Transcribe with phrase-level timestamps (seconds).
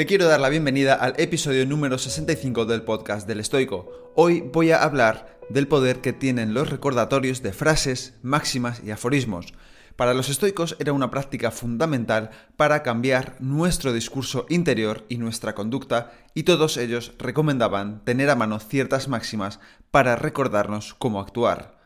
[0.00, 4.12] Te quiero dar la bienvenida al episodio número 65 del podcast del estoico.
[4.14, 9.52] Hoy voy a hablar del poder que tienen los recordatorios de frases, máximas y aforismos.
[9.96, 16.12] Para los estoicos era una práctica fundamental para cambiar nuestro discurso interior y nuestra conducta,
[16.32, 19.60] y todos ellos recomendaban tener a mano ciertas máximas
[19.90, 21.78] para recordarnos cómo actuar.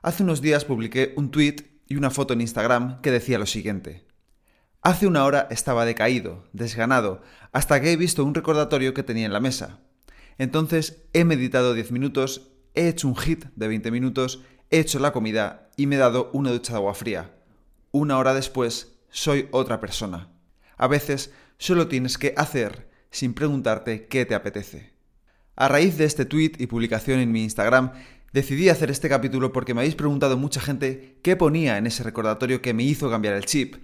[0.00, 1.56] Hace unos días publiqué un tweet
[1.86, 4.07] y una foto en Instagram que decía lo siguiente.
[4.82, 9.32] Hace una hora estaba decaído, desganado, hasta que he visto un recordatorio que tenía en
[9.32, 9.80] la mesa.
[10.38, 15.12] Entonces he meditado 10 minutos he hecho un hit de 20 minutos, he hecho la
[15.12, 17.34] comida y me he dado una ducha de agua fría.
[17.90, 20.30] Una hora después, soy otra persona.
[20.76, 24.92] A veces solo tienes que hacer sin preguntarte qué te apetece.
[25.56, 27.92] A raíz de este tweet y publicación en mi Instagram,
[28.32, 32.62] decidí hacer este capítulo porque me habéis preguntado mucha gente qué ponía en ese recordatorio
[32.62, 33.74] que me hizo cambiar el chip.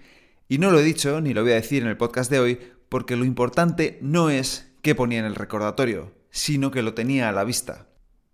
[0.49, 2.61] Y no lo he dicho ni lo voy a decir en el podcast de hoy
[2.89, 7.33] porque lo importante no es qué ponía en el recordatorio, sino que lo tenía a
[7.33, 7.89] la vista.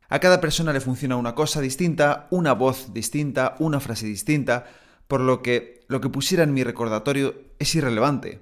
[0.08, 4.66] A cada persona le funciona una cosa distinta, una voz distinta, una frase distinta,
[5.06, 8.41] por lo que lo que pusiera en mi recordatorio es irrelevante.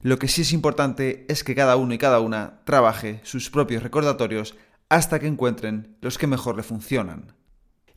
[0.00, 3.82] Lo que sí es importante es que cada uno y cada una trabaje sus propios
[3.82, 4.56] recordatorios
[4.88, 7.37] hasta que encuentren los que mejor le funcionan.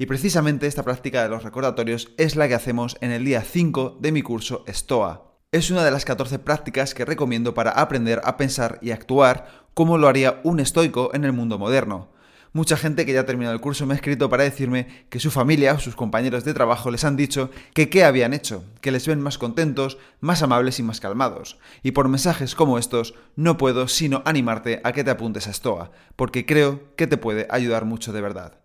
[0.01, 3.99] Y precisamente esta práctica de los recordatorios es la que hacemos en el día 5
[4.01, 5.35] de mi curso STOA.
[5.51, 9.99] Es una de las 14 prácticas que recomiendo para aprender a pensar y actuar como
[9.99, 12.09] lo haría un estoico en el mundo moderno.
[12.51, 15.29] Mucha gente que ya ha terminado el curso me ha escrito para decirme que su
[15.29, 19.05] familia o sus compañeros de trabajo les han dicho que qué habían hecho, que les
[19.05, 21.59] ven más contentos, más amables y más calmados.
[21.83, 25.91] Y por mensajes como estos no puedo sino animarte a que te apuntes a Stoa,
[26.15, 28.60] porque creo que te puede ayudar mucho de verdad.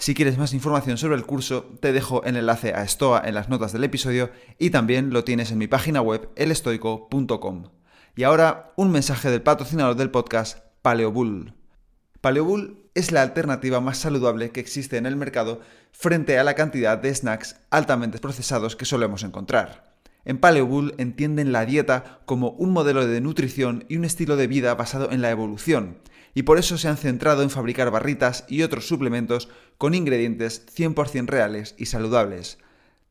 [0.00, 3.48] Si quieres más información sobre el curso, te dejo el enlace a Stoa en las
[3.48, 7.64] notas del episodio y también lo tienes en mi página web elestoico.com.
[8.14, 11.54] Y ahora un mensaje del patrocinador del podcast, Paleobull.
[12.20, 15.60] Paleobull es la alternativa más saludable que existe en el mercado
[15.90, 19.96] frente a la cantidad de snacks altamente procesados que solemos encontrar.
[20.24, 24.76] En Paleobull entienden la dieta como un modelo de nutrición y un estilo de vida
[24.76, 25.98] basado en la evolución,
[26.34, 31.26] y por eso se han centrado en fabricar barritas y otros suplementos con ingredientes 100%
[31.26, 32.58] reales y saludables.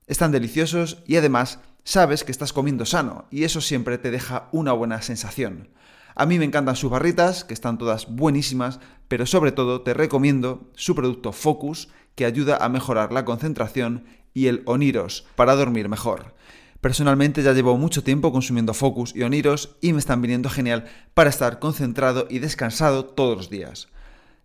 [0.08, 4.74] Están deliciosos y además sabes que estás comiendo sano, y eso siempre te deja una
[4.74, 5.70] buena sensación.
[6.16, 10.70] A mí me encantan sus barritas, que están todas buenísimas, pero sobre todo te recomiendo
[10.76, 14.04] su producto Focus, que ayuda a mejorar la concentración,
[14.34, 16.36] y el Oniros, para dormir mejor.
[16.82, 21.30] Personalmente ya llevo mucho tiempo consumiendo Focus y Oniros y me están viniendo genial para
[21.30, 23.88] estar concentrado y descansado todos los días.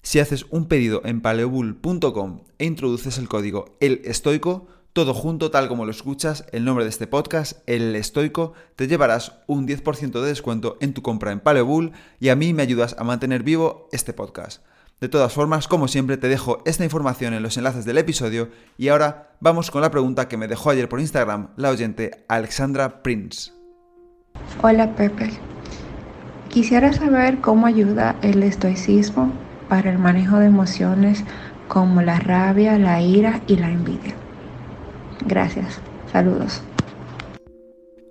[0.03, 5.69] Si haces un pedido en paleobull.com e introduces el código El Estoico, todo junto, tal
[5.69, 10.29] como lo escuchas, el nombre de este podcast, El Estoico, te llevarás un 10% de
[10.29, 14.13] descuento en tu compra en Paleobull y a mí me ayudas a mantener vivo este
[14.13, 14.63] podcast.
[15.03, 18.87] De todas formas, como siempre, te dejo esta información en los enlaces del episodio y
[18.87, 23.51] ahora vamos con la pregunta que me dejó ayer por Instagram la oyente Alexandra Prince.
[24.63, 25.33] Hola Pepe,
[26.51, 29.33] quisiera saber cómo ayuda el estoicismo
[29.69, 31.25] para el manejo de emociones
[31.67, 34.15] como la rabia, la ira y la envidia.
[35.27, 35.81] Gracias.
[36.13, 36.63] Saludos.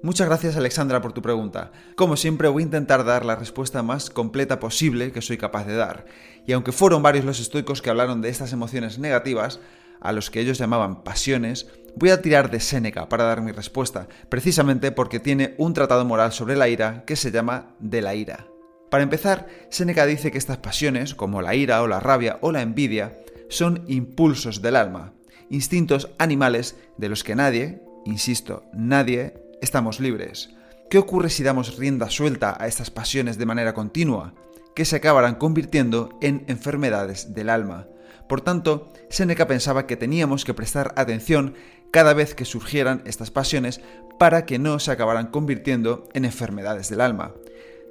[0.04, 1.72] Muchas gracias Alexandra por tu pregunta.
[1.96, 5.76] Como siempre voy a intentar dar la respuesta más completa posible que soy capaz de
[5.76, 6.06] dar.
[6.48, 9.60] Y aunque fueron varios los estoicos que hablaron de estas emociones negativas,
[10.00, 14.08] a los que ellos llamaban pasiones, voy a tirar de Séneca para dar mi respuesta,
[14.28, 18.48] precisamente porque tiene un tratado moral sobre la ira que se llama De la ira.
[18.90, 22.64] Para empezar, Séneca dice que estas pasiones, como la ira o la rabia o la
[22.64, 25.14] envidia, son impulsos del alma,
[25.52, 30.50] instintos animales de los que nadie, insisto, nadie, estamos libres.
[30.90, 34.34] ¿Qué ocurre si damos rienda suelta a estas pasiones de manera continua?
[34.76, 37.88] Que se acabarán convirtiendo en enfermedades del alma.
[38.28, 41.54] Por tanto, Seneca pensaba que teníamos que prestar atención
[41.92, 43.82] cada vez que surgieran estas pasiones
[44.20, 47.34] para que no se acabaran convirtiendo en enfermedades del alma.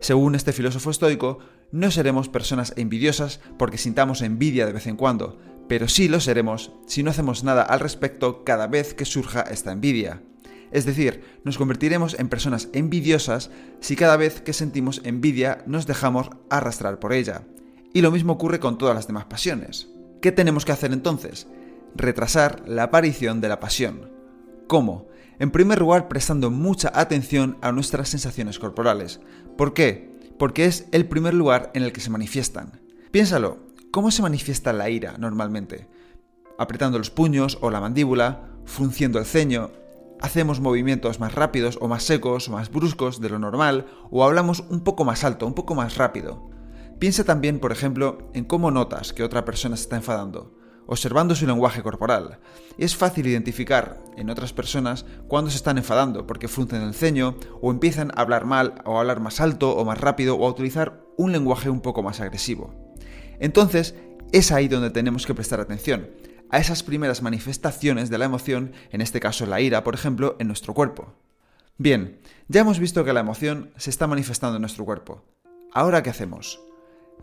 [0.00, 1.38] Según este filósofo estoico,
[1.72, 5.38] no seremos personas envidiosas porque sintamos envidia de vez en cuando,
[5.68, 9.72] pero sí lo seremos si no hacemos nada al respecto cada vez que surja esta
[9.72, 10.22] envidia.
[10.70, 13.50] Es decir, nos convertiremos en personas envidiosas
[13.80, 17.42] si cada vez que sentimos envidia nos dejamos arrastrar por ella.
[17.92, 19.88] Y lo mismo ocurre con todas las demás pasiones.
[20.22, 21.48] ¿Qué tenemos que hacer entonces?
[21.94, 24.10] retrasar la aparición de la pasión.
[24.66, 25.08] ¿Cómo?
[25.38, 29.20] En primer lugar, prestando mucha atención a nuestras sensaciones corporales.
[29.56, 30.10] ¿Por qué?
[30.38, 32.80] Porque es el primer lugar en el que se manifiestan.
[33.10, 33.58] Piénsalo,
[33.90, 35.88] ¿cómo se manifiesta la ira normalmente?
[36.58, 39.70] Apretando los puños o la mandíbula, frunciendo el ceño,
[40.20, 44.64] hacemos movimientos más rápidos o más secos o más bruscos de lo normal o hablamos
[44.68, 46.48] un poco más alto, un poco más rápido.
[46.98, 50.54] Piensa también, por ejemplo, en cómo notas que otra persona se está enfadando,
[50.86, 52.40] observando su lenguaje corporal.
[52.76, 57.70] Es fácil identificar en otras personas cuando se están enfadando porque fruncen el ceño o
[57.70, 61.02] empiezan a hablar mal o a hablar más alto o más rápido o a utilizar
[61.16, 62.74] un lenguaje un poco más agresivo.
[63.38, 63.94] Entonces,
[64.32, 66.08] es ahí donde tenemos que prestar atención
[66.50, 70.48] a esas primeras manifestaciones de la emoción, en este caso la ira, por ejemplo, en
[70.48, 71.14] nuestro cuerpo.
[71.78, 75.24] Bien, ya hemos visto que la emoción se está manifestando en nuestro cuerpo.
[75.72, 76.60] Ahora, ¿qué hacemos?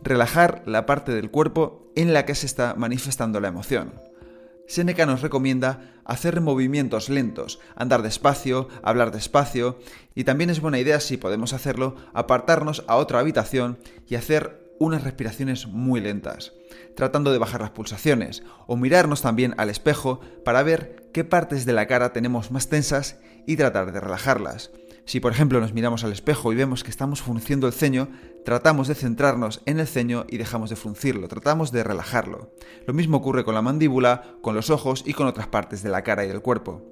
[0.02, 3.94] Relajar la parte del cuerpo en la que se está manifestando la emoción.
[4.68, 9.80] Seneca nos recomienda hacer movimientos lentos, andar despacio, hablar despacio,
[10.14, 15.04] y también es buena idea, si podemos hacerlo, apartarnos a otra habitación y hacer unas
[15.04, 16.54] respiraciones muy lentas,
[16.96, 21.74] tratando de bajar las pulsaciones, o mirarnos también al espejo para ver qué partes de
[21.74, 24.72] la cara tenemos más tensas y tratar de relajarlas.
[25.06, 28.10] Si por ejemplo nos miramos al espejo y vemos que estamos frunciendo el ceño,
[28.44, 32.52] tratamos de centrarnos en el ceño y dejamos de fruncirlo, tratamos de relajarlo.
[32.86, 36.04] Lo mismo ocurre con la mandíbula, con los ojos y con otras partes de la
[36.04, 36.84] cara y del cuerpo.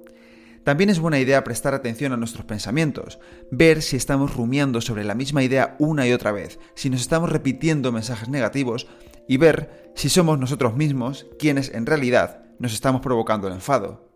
[0.66, 3.20] También es buena idea prestar atención a nuestros pensamientos,
[3.52, 7.30] ver si estamos rumiando sobre la misma idea una y otra vez, si nos estamos
[7.30, 8.88] repitiendo mensajes negativos
[9.28, 14.10] y ver si somos nosotros mismos quienes en realidad nos estamos provocando el enfado.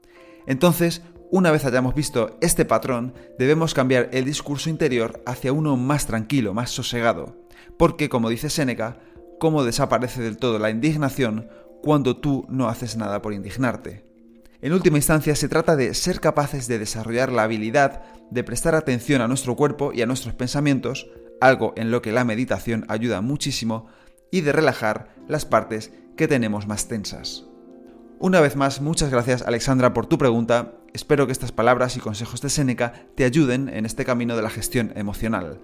[0.44, 6.08] Entonces, una vez hayamos visto este patrón, debemos cambiar el discurso interior hacia uno más
[6.08, 7.46] tranquilo, más sosegado,
[7.78, 8.98] porque como dice Séneca,
[9.38, 11.48] cómo desaparece del todo la indignación
[11.80, 14.09] cuando tú no haces nada por indignarte.
[14.62, 19.22] En última instancia, se trata de ser capaces de desarrollar la habilidad de prestar atención
[19.22, 21.08] a nuestro cuerpo y a nuestros pensamientos,
[21.40, 23.86] algo en lo que la meditación ayuda muchísimo,
[24.30, 27.46] y de relajar las partes que tenemos más tensas.
[28.18, 30.74] Una vez más, muchas gracias Alexandra por tu pregunta.
[30.92, 34.50] Espero que estas palabras y consejos de Séneca te ayuden en este camino de la
[34.50, 35.58] gestión emocional.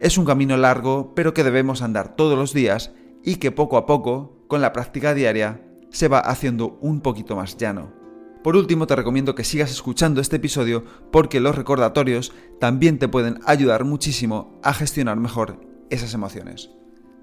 [0.00, 2.92] Es un camino largo, pero que debemos andar todos los días
[3.24, 7.56] y que poco a poco, con la práctica diaria, se va haciendo un poquito más
[7.56, 8.03] llano.
[8.44, 13.40] Por último, te recomiendo que sigas escuchando este episodio porque los recordatorios también te pueden
[13.46, 16.68] ayudar muchísimo a gestionar mejor esas emociones.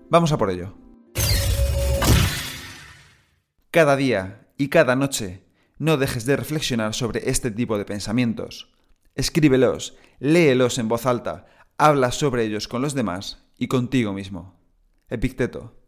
[0.10, 0.74] Vamos a por ello.
[3.70, 5.44] Cada día y cada noche
[5.78, 8.74] no dejes de reflexionar sobre este tipo de pensamientos.
[9.14, 11.46] Escríbelos, léelos en voz alta,
[11.78, 14.60] habla sobre ellos con los demás y contigo mismo.
[15.08, 15.81] Epicteto.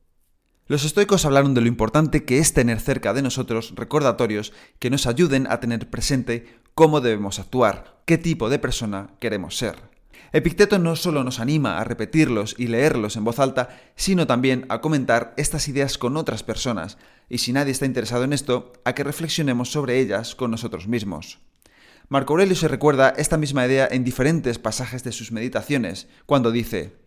[0.68, 5.08] Los estoicos hablaron de lo importante que es tener cerca de nosotros recordatorios que nos
[5.08, 9.76] ayuden a tener presente cómo debemos actuar, qué tipo de persona queremos ser.
[10.32, 14.80] Epicteto no solo nos anima a repetirlos y leerlos en voz alta, sino también a
[14.80, 16.98] comentar estas ideas con otras personas,
[17.30, 21.40] y si nadie está interesado en esto, a que reflexionemos sobre ellas con nosotros mismos.
[22.08, 27.03] Marco Aurelio se recuerda esta misma idea en diferentes pasajes de sus meditaciones, cuando dice,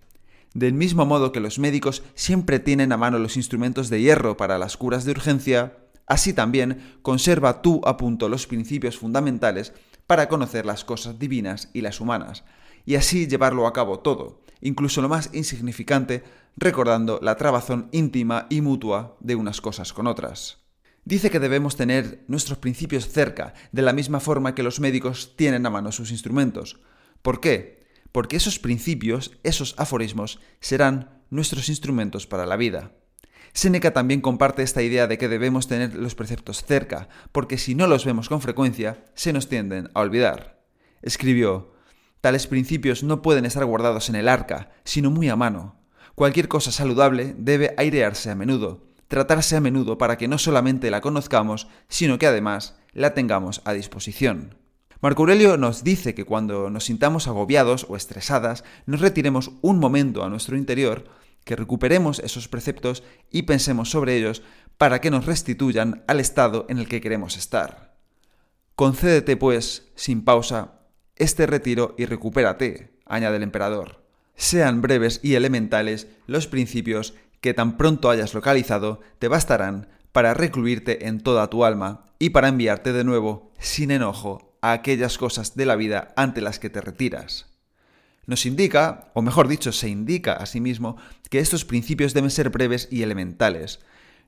[0.57, 4.57] del mismo modo que los médicos siempre tienen a mano los instrumentos de hierro para
[4.57, 5.77] las curas de urgencia,
[6.07, 9.75] así también conserva tú a punto los principios fundamentales
[10.07, 12.45] para conocer las cosas divinas y las humanas,
[12.87, 16.25] y así llevarlo a cabo todo, incluso lo más insignificante,
[16.57, 20.65] recordando la trabazón íntima y mutua de unas cosas con otras.
[21.05, 25.67] Dice que debemos tener nuestros principios cerca, de la misma forma que los médicos tienen
[25.67, 26.81] a mano sus instrumentos.
[27.21, 27.76] ¿Por qué?
[28.17, 32.93] Porque esos principios, esos aforismos, serán nuestros instrumentos para la vida.
[33.53, 37.87] Séneca también comparte esta idea de que debemos tener los preceptos cerca, porque si no
[37.87, 40.65] los vemos con frecuencia, se nos tienden a olvidar.
[41.03, 41.75] Escribió,
[42.23, 45.79] Tales principios no pueden estar guardados en el arca, sino muy a mano.
[46.15, 51.03] Cualquier cosa saludable debe airearse a menudo, tratarse a menudo para que no solamente la
[51.03, 54.57] conozcamos, sino que además la tengamos a disposición.
[55.01, 60.25] Marco Aurelio nos dice que cuando nos sintamos agobiados o estresadas, nos retiremos un momento
[60.25, 61.05] a nuestro interior,
[61.45, 64.43] que recuperemos esos preceptos y pensemos sobre ellos
[64.79, 67.95] para que nos restituyan al estado en el que queremos estar.
[68.75, 70.81] Concédete, pues, sin pausa,
[71.15, 74.03] este retiro y recupérate, añade el emperador.
[74.35, 81.07] Sean breves y elementales los principios que tan pronto hayas localizado te bastarán para recluirte
[81.07, 85.67] en toda tu alma y para enviarte de nuevo, sin enojo, a aquellas cosas de
[85.67, 87.47] la vida ante las que te retiras.
[88.27, 90.97] Nos indica, o mejor dicho, se indica a sí mismo,
[91.31, 93.81] que estos principios deben ser breves y elementales.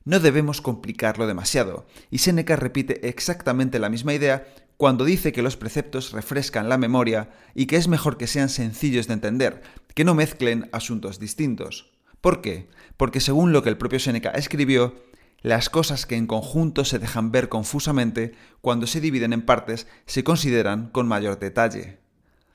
[0.05, 5.57] No debemos complicarlo demasiado, y Séneca repite exactamente la misma idea cuando dice que los
[5.57, 9.63] preceptos refrescan la memoria y que es mejor que sean sencillos de entender,
[9.95, 11.91] que no mezclen asuntos distintos.
[12.21, 12.69] ¿Por qué?
[12.97, 14.95] Porque según lo que el propio Séneca escribió,
[15.41, 20.25] las cosas que en conjunto se dejan ver confusamente, cuando se dividen en partes, se
[20.25, 22.01] consideran con mayor detalle.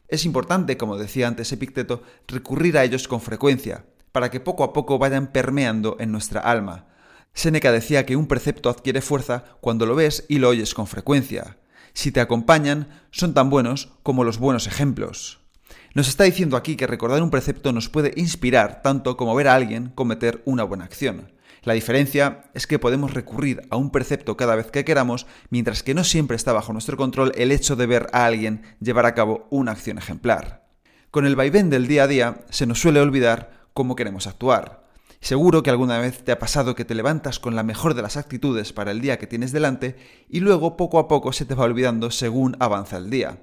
[0.07, 4.73] Es importante, como decía antes Epicteto, recurrir a ellos con frecuencia, para que poco a
[4.73, 6.87] poco vayan permeando en nuestra alma.
[7.33, 11.57] Séneca decía que un precepto adquiere fuerza cuando lo ves y lo oyes con frecuencia
[11.93, 15.39] si te acompañan, son tan buenos como los buenos ejemplos.
[15.93, 19.53] Nos está diciendo aquí que recordar un precepto nos puede inspirar tanto como ver a
[19.53, 21.31] alguien cometer una buena acción.
[21.63, 25.93] La diferencia es que podemos recurrir a un precepto cada vez que queramos, mientras que
[25.93, 29.47] no siempre está bajo nuestro control el hecho de ver a alguien llevar a cabo
[29.49, 30.67] una acción ejemplar.
[31.09, 34.83] Con el vaivén del día a día se nos suele olvidar cómo queremos actuar.
[35.21, 38.17] Seguro que alguna vez te ha pasado que te levantas con la mejor de las
[38.17, 39.95] actitudes para el día que tienes delante
[40.27, 43.37] y luego poco a poco se te va olvidando según avanza el día.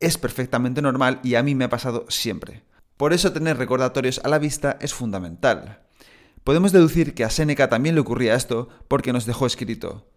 [0.00, 2.62] Es perfectamente normal y a mí me ha pasado siempre.
[2.96, 5.80] Por eso tener recordatorios a la vista es fundamental.
[6.44, 10.08] Podemos deducir que a Séneca también le ocurría esto porque nos dejó escrito.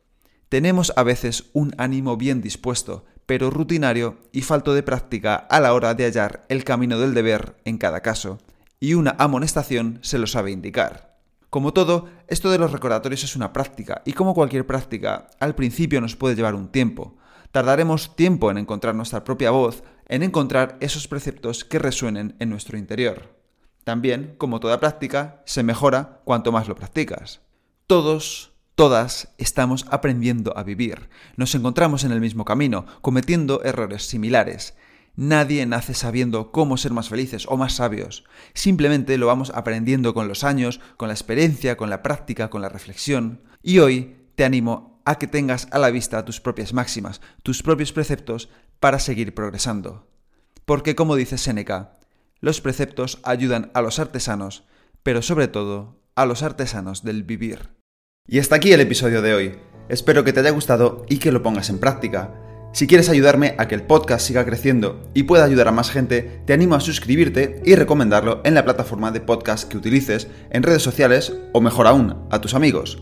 [0.49, 5.73] Tenemos a veces un ánimo bien dispuesto, pero rutinario y falto de práctica a la
[5.73, 8.39] hora de hallar el camino del deber en cada caso
[8.79, 11.17] y una amonestación se lo sabe indicar.
[11.49, 16.01] Como todo, esto de los recordatorios es una práctica, y como cualquier práctica, al principio
[16.01, 17.17] nos puede llevar un tiempo.
[17.51, 22.77] Tardaremos tiempo en encontrar nuestra propia voz, en encontrar esos preceptos que resuenen en nuestro
[22.77, 23.33] interior.
[23.85, 27.41] También, como toda práctica, se mejora cuanto más lo practicas.
[27.85, 31.07] Todos, todas, estamos aprendiendo a vivir.
[31.37, 34.73] Nos encontramos en el mismo camino, cometiendo errores similares.
[35.15, 38.23] Nadie nace sabiendo cómo ser más felices o más sabios.
[38.55, 42.69] Simplemente lo vamos aprendiendo con los años, con la experiencia, con la práctica, con la
[42.69, 43.43] reflexión.
[43.61, 47.93] Y hoy te animo a que tengas a la vista tus propias máximas, tus propios
[47.93, 48.49] preceptos
[48.79, 50.07] para seguir progresando.
[50.65, 51.99] Porque como dice Séneca,
[52.45, 54.65] los preceptos ayudan a los artesanos,
[55.01, 57.71] pero sobre todo a los artesanos del vivir.
[58.27, 59.55] Y hasta aquí el episodio de hoy.
[59.89, 62.35] Espero que te haya gustado y que lo pongas en práctica.
[62.71, 66.43] Si quieres ayudarme a que el podcast siga creciendo y pueda ayudar a más gente,
[66.45, 70.83] te animo a suscribirte y recomendarlo en la plataforma de podcast que utilices, en redes
[70.83, 73.01] sociales o mejor aún, a tus amigos.